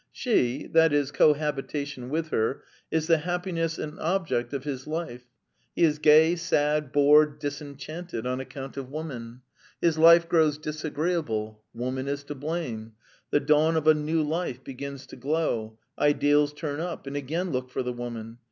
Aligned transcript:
She 0.11 0.65
that 0.73 0.93
is, 0.93 1.11
cohabitation 1.11 2.09
with 2.09 2.29
her 2.29 2.63
is 2.89 3.05
the 3.05 3.19
happiness 3.19 3.77
and 3.77 3.99
object 3.99 4.51
of 4.51 4.63
his 4.63 4.87
life; 4.87 5.25
he 5.75 5.83
is 5.83 5.99
gay, 5.99 6.35
sad, 6.35 6.91
bored, 6.91 7.37
disenchanted 7.37 8.25
on 8.25 8.39
account 8.39 8.77
of 8.77 8.89
woman; 8.89 9.41
his 9.79 9.99
life 9.99 10.27
grows 10.27 10.57
disagreeable 10.57 11.61
woman 11.75 12.07
is 12.07 12.23
to 12.23 12.33
blame; 12.33 12.93
the 13.29 13.39
dawn 13.39 13.75
of 13.75 13.85
a 13.85 13.93
new 13.93 14.23
life 14.23 14.63
begins 14.63 15.05
to 15.05 15.15
glow, 15.17 15.77
ideals 15.99 16.51
turn 16.51 16.79
up 16.79 17.05
and 17.05 17.15
again 17.15 17.51
look 17.51 17.69
for 17.69 17.83
the 17.83 17.93
woman. 17.93 18.39